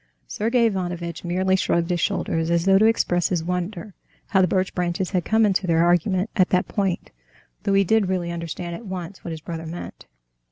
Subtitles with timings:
[0.25, 3.93] Sergey Ivanovitch merely shrugged his shoulders, as though to express his wonder
[4.29, 7.11] how the birch branches had come into their argument at that point,
[7.65, 10.07] though he did really understand at once what his brother meant.